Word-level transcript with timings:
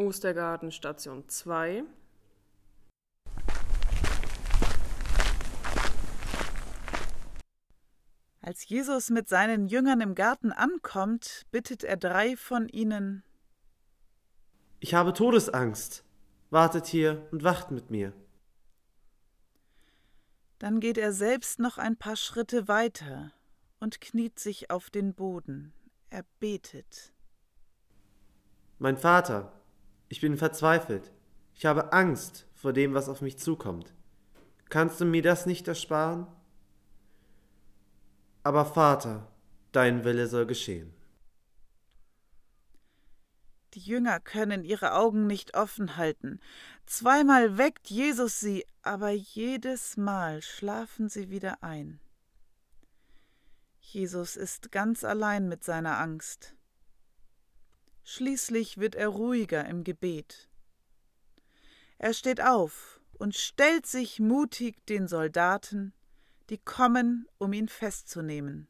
Ostergarten 0.00 0.72
Station 0.72 1.28
2. 1.28 1.84
Als 8.40 8.66
Jesus 8.66 9.10
mit 9.10 9.28
seinen 9.28 9.66
Jüngern 9.66 10.00
im 10.00 10.14
Garten 10.14 10.52
ankommt, 10.52 11.42
bittet 11.50 11.84
er 11.84 11.98
drei 11.98 12.38
von 12.38 12.66
ihnen 12.68 13.22
Ich 14.78 14.94
habe 14.94 15.12
Todesangst. 15.12 16.02
Wartet 16.48 16.86
hier 16.86 17.28
und 17.30 17.44
wacht 17.44 17.70
mit 17.70 17.90
mir. 17.90 18.14
Dann 20.58 20.80
geht 20.80 20.96
er 20.96 21.12
selbst 21.12 21.58
noch 21.58 21.76
ein 21.76 21.96
paar 21.96 22.16
Schritte 22.16 22.68
weiter 22.68 23.32
und 23.80 24.00
kniet 24.00 24.38
sich 24.38 24.70
auf 24.70 24.88
den 24.88 25.12
Boden. 25.12 25.74
Er 26.08 26.24
betet. 26.40 27.12
Mein 28.78 28.96
Vater, 28.96 29.59
ich 30.10 30.20
bin 30.20 30.36
verzweifelt. 30.36 31.10
Ich 31.54 31.64
habe 31.64 31.92
Angst 31.92 32.46
vor 32.54 32.72
dem, 32.72 32.92
was 32.94 33.08
auf 33.08 33.22
mich 33.22 33.38
zukommt. 33.38 33.94
Kannst 34.68 35.00
du 35.00 35.04
mir 35.04 35.22
das 35.22 35.46
nicht 35.46 35.68
ersparen? 35.68 36.26
Aber 38.42 38.66
Vater, 38.66 39.28
dein 39.72 40.04
Wille 40.04 40.26
soll 40.26 40.46
geschehen. 40.46 40.92
Die 43.74 43.80
Jünger 43.80 44.18
können 44.18 44.64
ihre 44.64 44.94
Augen 44.94 45.28
nicht 45.28 45.56
offen 45.56 45.96
halten. 45.96 46.40
Zweimal 46.86 47.56
weckt 47.56 47.88
Jesus 47.88 48.40
sie, 48.40 48.66
aber 48.82 49.10
jedes 49.10 49.96
Mal 49.96 50.42
schlafen 50.42 51.08
sie 51.08 51.30
wieder 51.30 51.62
ein. 51.62 52.00
Jesus 53.78 54.34
ist 54.34 54.72
ganz 54.72 55.04
allein 55.04 55.48
mit 55.48 55.62
seiner 55.62 55.98
Angst. 55.98 56.56
Schließlich 58.04 58.78
wird 58.78 58.94
er 58.94 59.08
ruhiger 59.08 59.64
im 59.66 59.84
Gebet. 59.84 60.48
Er 61.98 62.14
steht 62.14 62.40
auf 62.40 63.00
und 63.18 63.34
stellt 63.34 63.86
sich 63.86 64.20
mutig 64.20 64.84
den 64.86 65.06
Soldaten, 65.06 65.92
die 66.48 66.58
kommen, 66.58 67.28
um 67.38 67.52
ihn 67.52 67.68
festzunehmen. 67.68 68.68